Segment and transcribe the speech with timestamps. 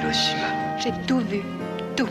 [0.00, 0.78] Hiroshima.
[0.78, 1.42] J'ai tout vu.
[1.94, 2.08] Tout.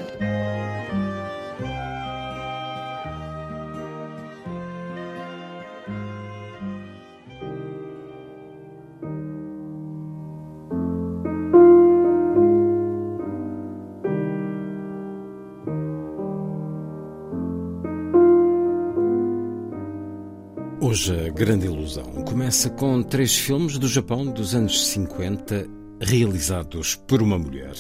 [20.82, 27.22] Hoje a grande ilusão começa com três filmes do Japão dos anos 50 realizados por
[27.22, 27.74] uma mulher.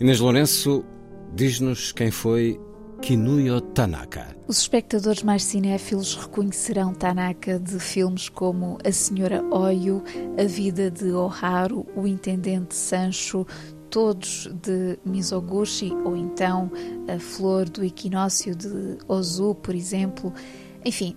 [0.00, 0.84] Inês Lourenço
[1.34, 2.60] diz-nos quem foi
[3.00, 4.36] Kinuyo Tanaka.
[4.46, 10.02] Os espectadores mais cinéfilos reconhecerão Tanaka de filmes como A Senhora Oyo,
[10.38, 13.46] A Vida de Oharu, O Intendente Sancho,
[13.90, 16.70] todos de Mizoguchi, ou então
[17.08, 20.32] A Flor do Equinócio de Ozu, por exemplo.
[20.84, 21.16] Enfim,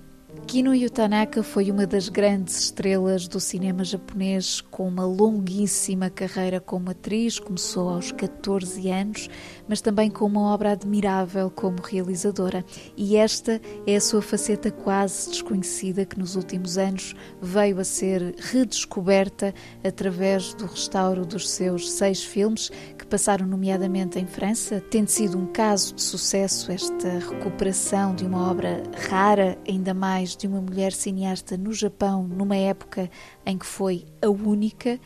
[0.52, 6.92] Kinuyo Tanaka foi uma das grandes estrelas do cinema japonês, com uma longuíssima carreira como
[6.92, 9.30] atriz, começou aos 14 anos,
[9.66, 12.66] mas também com uma obra admirável como realizadora.
[12.98, 18.36] E esta é a sua faceta quase desconhecida que nos últimos anos veio a ser
[18.38, 19.54] redescoberta
[19.86, 25.46] através do restauro dos seus seis filmes, que passaram nomeadamente em França, tendo sido um
[25.46, 31.56] caso de sucesso esta recuperação de uma obra rara, ainda mais de uma mulher cineasta
[31.56, 33.10] no Japão, numa época
[33.46, 35.00] em que foi a única.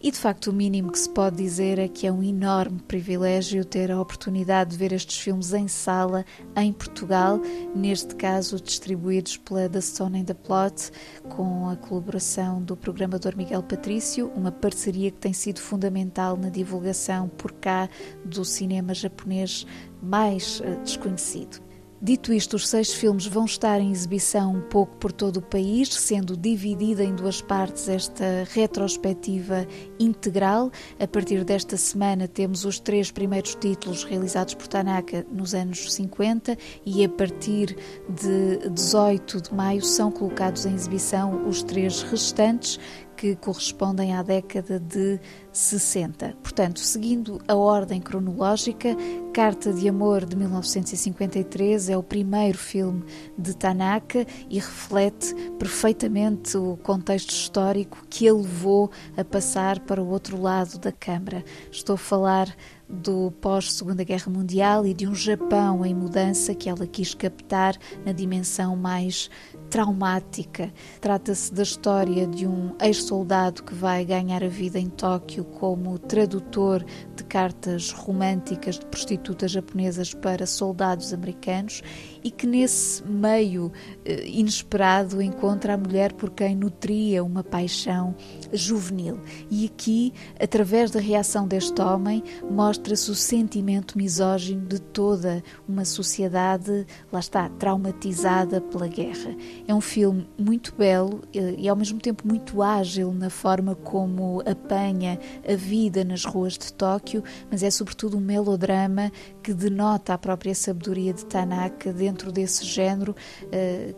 [0.00, 3.64] E de facto, o mínimo que se pode dizer é que é um enorme privilégio
[3.64, 6.24] ter a oportunidade de ver estes filmes em sala
[6.54, 7.40] em Portugal,
[7.74, 10.92] neste caso distribuídos pela The Stone and the Plot,
[11.30, 17.28] com a colaboração do programador Miguel Patrício, uma parceria que tem sido fundamental na divulgação
[17.28, 17.88] por cá
[18.24, 19.66] do cinema japonês
[20.00, 21.65] mais uh, desconhecido.
[22.00, 25.88] Dito isto, os seis filmes vão estar em exibição um pouco por todo o país,
[25.94, 29.66] sendo dividida em duas partes esta retrospectiva
[29.98, 30.70] integral.
[31.00, 36.58] A partir desta semana temos os três primeiros títulos realizados por Tanaka nos anos 50
[36.84, 37.74] e a partir
[38.10, 42.78] de 18 de maio são colocados em exibição os três restantes
[43.16, 45.18] que correspondem à década de
[45.52, 46.36] 60.
[46.42, 48.94] Portanto, seguindo a ordem cronológica,
[49.32, 53.04] Carta de Amor de 1953 é o primeiro filme
[53.36, 60.08] de Tanaka e reflete perfeitamente o contexto histórico que ele levou a passar para o
[60.08, 61.44] outro lado da Câmara.
[61.70, 62.54] Estou a falar
[62.88, 68.12] do pós-Segunda Guerra Mundial e de um Japão em mudança que ela quis captar na
[68.12, 69.28] dimensão mais
[69.66, 70.72] traumática.
[71.00, 76.84] Trata-se da história de um ex-soldado que vai ganhar a vida em Tóquio como tradutor
[77.14, 81.82] de cartas românticas de prostitutas japonesas para soldados americanos
[82.26, 83.70] e que nesse meio
[84.04, 88.16] eh, inesperado encontra a mulher por quem nutria uma paixão
[88.52, 89.20] juvenil.
[89.48, 96.84] E aqui, através da reação deste homem, mostra-se o sentimento misógino de toda uma sociedade,
[97.12, 99.36] lá está, traumatizada pela guerra.
[99.68, 104.42] É um filme muito belo eh, e ao mesmo tempo muito ágil na forma como
[104.44, 105.16] apanha
[105.48, 109.12] a vida nas ruas de Tóquio, mas é sobretudo um melodrama
[109.44, 113.14] que denota a própria sabedoria de Tanaka dentro desse género,
[113.52, 113.94] eh,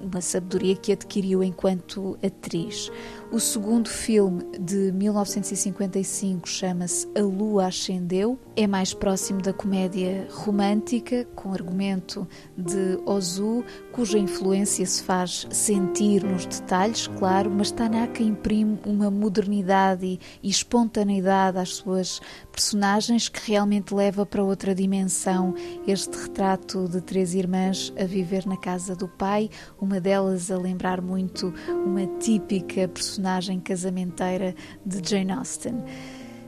[0.00, 2.90] uma sabedoria que adquiriu enquanto atriz.
[3.34, 8.38] O segundo filme de 1955 chama-se A Lua Ascendeu.
[8.54, 16.22] É mais próximo da comédia romântica, com argumento de Ozu, cuja influência se faz sentir
[16.22, 22.20] nos detalhes, claro, mas Tanaka imprime uma modernidade e, espontaneidade às suas
[22.52, 25.56] personagens que realmente leva para outra dimensão
[25.88, 31.00] este retrato de três irmãs a viver na casa do pai, uma delas a lembrar
[31.00, 31.52] muito
[31.84, 34.54] uma típica personagem personagem casamenteira
[34.84, 35.82] de Jane Austen.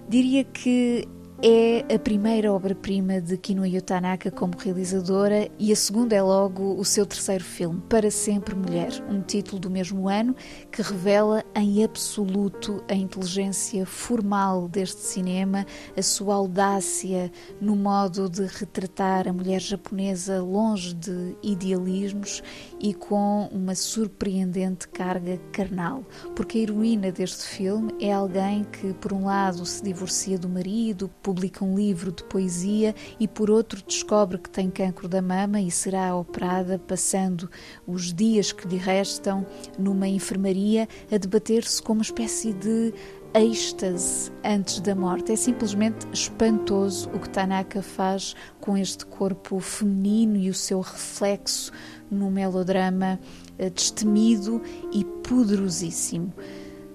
[0.09, 1.09] Diria que
[1.43, 6.85] é a primeira obra-prima de Kinuyo Tanaka como realizadora e a segunda é logo o
[6.85, 10.35] seu terceiro filme, Para Sempre Mulher, um título do mesmo ano
[10.73, 17.31] que revela em absoluto a inteligência formal deste cinema, a sua audácia
[17.61, 22.43] no modo de retratar a mulher japonesa longe de idealismos
[22.81, 26.03] e com uma surpreendente carga carnal,
[26.35, 31.11] porque a heroína deste filme é alguém que, por um lado, se divorcia do marido,
[31.37, 35.71] publica um livro de poesia e, por outro, descobre que tem cancro da mama e
[35.71, 37.51] será operada, passando
[37.87, 39.47] os dias que lhe restam
[39.79, 42.95] numa enfermaria a debater-se com uma espécie de
[43.35, 45.31] êxtase antes da morte.
[45.31, 51.71] É simplesmente espantoso o que Tanaka faz com este corpo feminino e o seu reflexo
[52.11, 53.21] no melodrama
[53.59, 56.33] eh, destemido e poderosíssimo.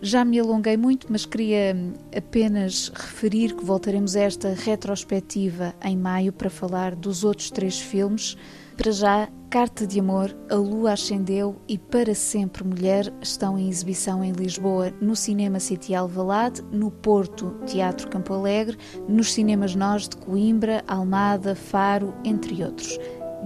[0.04, 5.96] Já me alonguei muito, mas queria hum, apenas referir que voltaremos a esta retrospectiva em
[5.96, 8.36] maio para falar dos outros três filmes.
[8.76, 14.24] Para já, Carta de Amor, A Lua Ascendeu e Para Sempre Mulher estão em exibição
[14.24, 20.18] em Lisboa, no Cinema City Alvalade, no Porto Teatro Campo Alegre, nos cinemas Nós de
[20.18, 22.98] Coimbra, Almada, Faro, entre outros.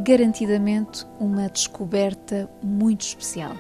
[0.06, 3.58] Garantidamente uma descoberta muito especial.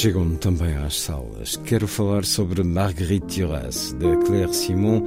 [0.00, 1.56] Chegam também às salas.
[1.56, 5.02] Quero falar sobre Marguerite Duras, de Claire Simon,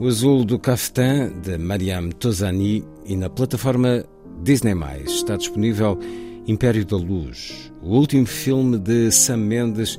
[0.00, 4.04] O Azul do Caftan, de Mariam Tozani, e na plataforma
[4.42, 4.74] Disney+,
[5.06, 5.96] está disponível
[6.44, 9.96] Império da Luz, o último filme de Sam Mendes,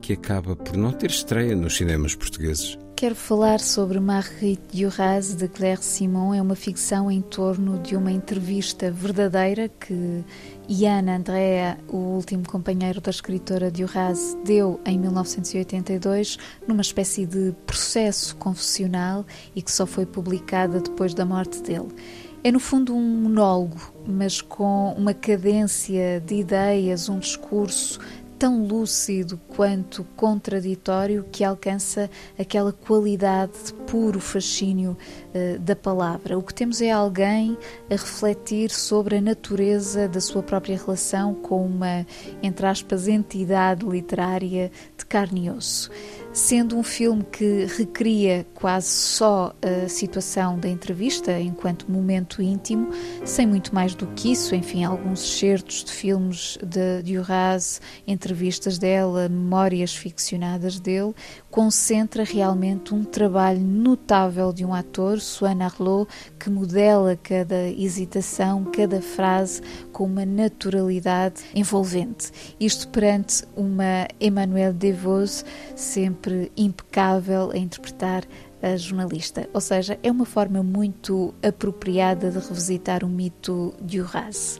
[0.00, 2.78] que acaba por não ter estreia nos cinemas portugueses.
[2.94, 6.34] Quero falar sobre Marguerite Duras, de Claire Simon.
[6.34, 10.24] É uma ficção em torno de uma entrevista verdadeira que
[10.74, 18.34] Ian Andrea, o último companheiro da escritora Duras, deu em 1982 numa espécie de processo
[18.36, 21.88] confessional e que só foi publicada depois da morte dele.
[22.42, 28.00] É no fundo um monólogo, mas com uma cadência de ideias, um discurso
[28.42, 34.96] tão lúcido quanto contraditório que alcança aquela qualidade de puro fascínio
[35.32, 36.36] uh, da palavra.
[36.36, 37.56] O que temos é alguém
[37.88, 42.04] a refletir sobre a natureza da sua própria relação com uma,
[42.42, 45.88] entre aspas, entidade literária de carne e osso
[46.32, 52.88] sendo um filme que recria quase só a situação da entrevista enquanto momento íntimo,
[53.24, 59.28] sem muito mais do que isso, enfim, alguns excertos de filmes de Duras, entrevistas dela,
[59.28, 61.14] memórias ficcionadas dele,
[61.52, 69.02] concentra realmente um trabalho notável de um ator, Swan Arlot, que modela cada hesitação, cada
[69.02, 69.60] frase
[69.92, 72.32] com uma naturalidade envolvente.
[72.58, 75.44] Isto perante uma Emmanuelle Devos
[75.76, 78.24] sempre impecável a interpretar
[78.62, 79.46] a jornalista.
[79.52, 84.58] Ou seja, é uma forma muito apropriada de revisitar o mito de Horace.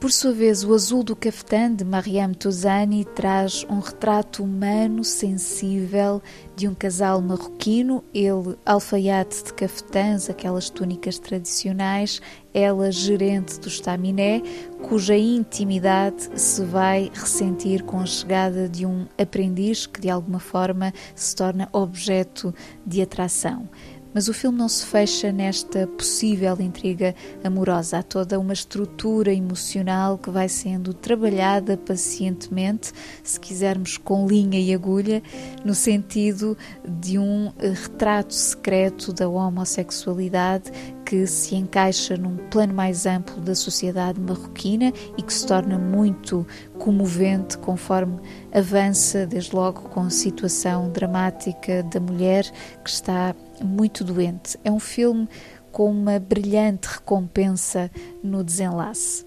[0.00, 6.22] Por sua vez, o azul do cafetã de Mariam Tozani traz um retrato humano, sensível,
[6.54, 12.22] de um casal marroquino, ele alfaiate de cafetãs, aquelas túnicas tradicionais,
[12.54, 14.40] ela gerente do estaminé,
[14.88, 20.94] cuja intimidade se vai ressentir com a chegada de um aprendiz que de alguma forma
[21.16, 22.54] se torna objeto
[22.86, 23.68] de atração.
[24.14, 27.98] Mas o filme não se fecha nesta possível intriga amorosa.
[27.98, 34.74] Há toda uma estrutura emocional que vai sendo trabalhada pacientemente, se quisermos com linha e
[34.74, 35.22] agulha,
[35.64, 36.56] no sentido
[37.00, 40.72] de um retrato secreto da homossexualidade
[41.04, 46.46] que se encaixa num plano mais amplo da sociedade marroquina e que se torna muito
[46.78, 48.20] comovente conforme
[48.52, 52.44] avança, desde logo com a situação dramática da mulher
[52.84, 53.34] que está
[53.64, 54.58] muito doente.
[54.64, 55.28] É um filme
[55.70, 57.90] com uma brilhante recompensa
[58.22, 59.24] no desenlace.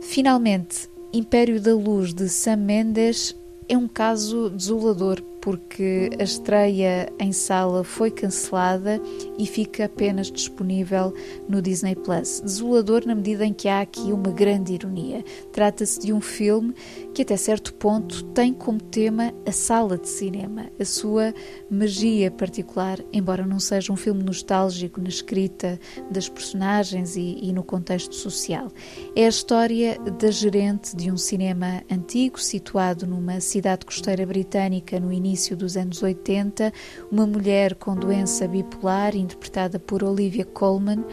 [0.00, 3.36] Finalmente, Império da Luz de Sam Mendes
[3.68, 9.00] é um caso desolador porque a estreia em sala foi cancelada
[9.38, 11.14] e fica apenas disponível
[11.48, 12.40] no Disney Plus.
[12.44, 15.24] Desolador na medida em que há aqui uma grande ironia.
[15.52, 16.74] Trata-se de um filme
[17.14, 21.34] que até certo ponto tem como tema a sala de cinema, a sua
[21.70, 25.78] magia particular, embora não seja um filme nostálgico na escrita
[26.10, 28.68] das personagens e, e no contexto social.
[29.16, 35.12] É a história da gerente de um cinema antigo situado numa cidade costeira britânica no
[35.12, 36.72] início dos anos 80,
[37.10, 41.04] uma mulher com doença bipolar interpretada por Olivia Colman,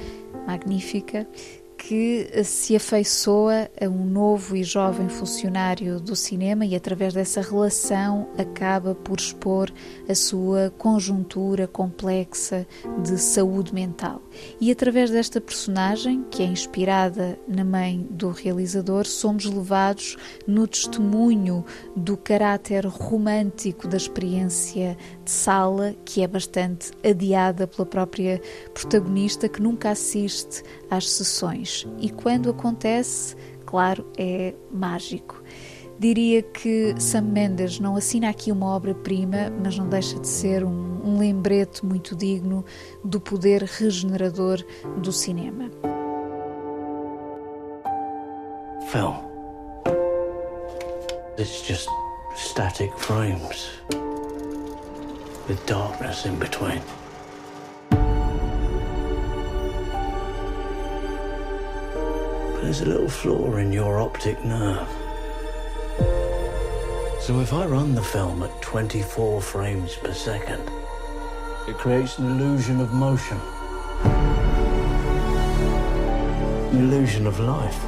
[0.46, 1.28] magnífica,
[1.88, 8.28] que se afeiçoa a um novo e jovem funcionário do cinema e, através dessa relação,
[8.38, 9.72] acaba por expor
[10.10, 12.68] a sua conjuntura complexa
[13.02, 14.22] de saúde mental.
[14.60, 21.64] E, através desta personagem, que é inspirada na mãe do realizador, somos levados no testemunho
[21.96, 28.42] do caráter romântico da experiência de sala, que é bastante adiada pela própria
[28.74, 31.77] protagonista, que nunca assiste às sessões.
[32.00, 35.44] E quando acontece, claro, é mágico.
[36.00, 41.02] Diria que Sam Mendes não assina aqui uma obra-prima, mas não deixa de ser um,
[41.04, 42.64] um lembrete muito digno
[43.04, 44.64] do poder regenerador
[45.02, 45.72] do cinema.
[48.92, 49.16] Film.
[51.40, 51.90] It's just
[52.36, 53.70] static frames
[55.50, 56.82] with darkness in between.
[62.68, 64.90] There's a little flaw in your optic nerve.
[67.22, 70.70] So if I run the film at 24 frames per second,
[71.66, 73.40] it creates an illusion of motion.
[76.74, 77.82] An illusion of life.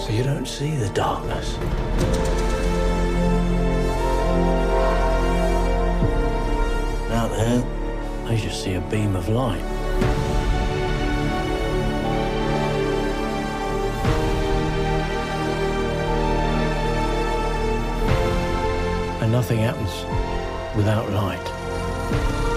[0.00, 1.58] So you don't see the darkness.
[7.10, 7.64] Out there,
[8.26, 9.73] I just see a beam of light.
[19.24, 20.04] And nothing happens
[20.76, 22.53] without light.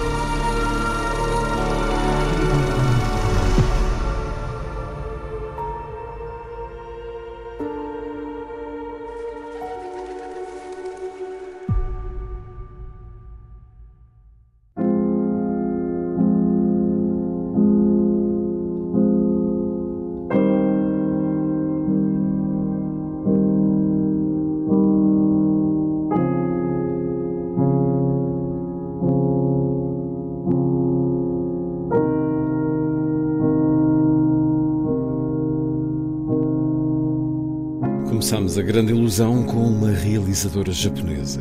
[38.18, 41.40] Começamos a grande ilusão com uma realizadora japonesa.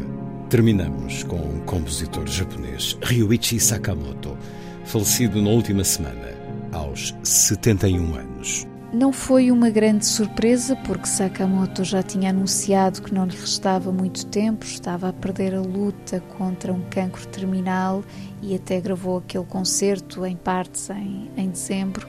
[0.50, 4.37] Terminamos com um compositor japonês, Ryuichi Sakamoto,
[4.85, 6.35] falecido na última semana,
[6.73, 8.66] aos 71 anos.
[8.96, 14.24] Não foi uma grande surpresa, porque Sakamoto já tinha anunciado que não lhe restava muito
[14.24, 18.02] tempo, estava a perder a luta contra um cancro terminal
[18.40, 22.08] e até gravou aquele concerto em partes em, em dezembro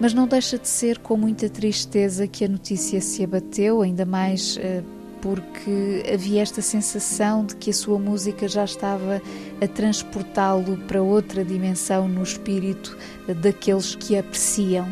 [0.00, 4.58] mas não deixa de ser com muita tristeza que a notícia se abateu, ainda mais
[4.60, 4.82] eh,
[5.22, 9.22] porque havia esta sensação de que a sua música já estava
[9.60, 12.96] a transportá-lo para outra dimensão no espírito
[13.42, 14.86] daqueles que apreciam.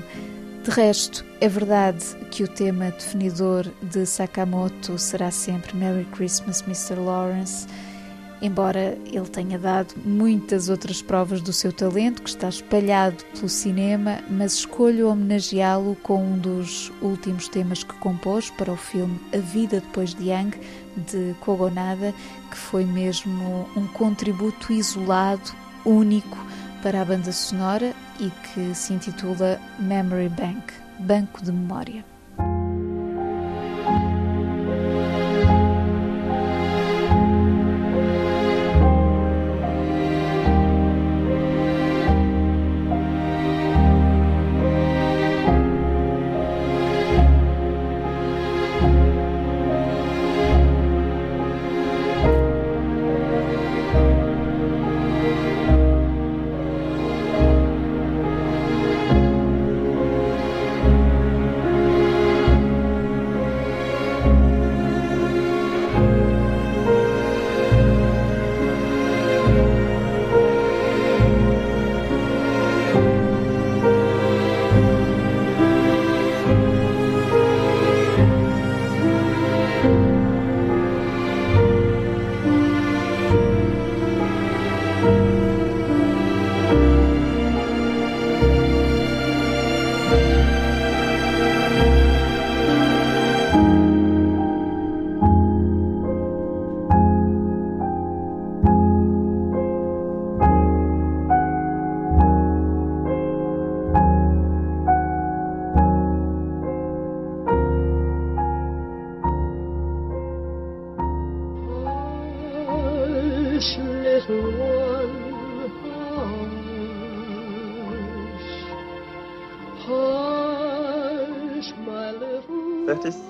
[0.65, 6.99] De resto, é verdade que o tema definidor de Sakamoto será sempre Merry Christmas, Mr.
[6.99, 7.67] Lawrence
[8.45, 14.19] embora ele tenha dado muitas outras provas do seu talento, que está espalhado pelo cinema,
[14.29, 19.81] mas escolho homenageá-lo com um dos últimos temas que compôs para o filme A Vida
[19.81, 20.61] Depois de Yang,
[20.95, 22.13] de Kogonada,
[22.51, 25.53] que foi mesmo um contributo isolado,
[25.85, 26.37] único
[26.85, 32.14] para a banda sonora e que se intitula Memory Bank Banco de Memória.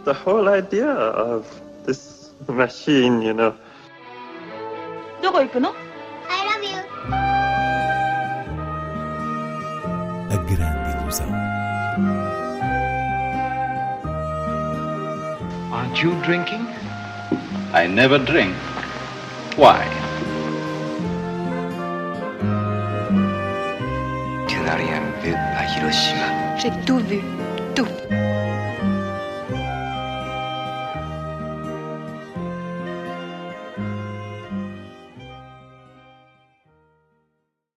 [0.04, 1.46] the whole idea of
[1.86, 3.54] this machine, you know.
[5.22, 5.74] どこ行くの
[6.30, 6.78] I love you.
[10.32, 11.28] A grande ilusão.
[15.72, 16.66] Aren't you drinking?
[17.74, 18.56] I never drink.
[19.56, 19.86] Why?
[24.48, 25.38] Tonight I am with
[25.76, 26.58] Hiroshima.
[26.58, 27.22] J'ai tout vu.
[27.76, 27.88] Tout.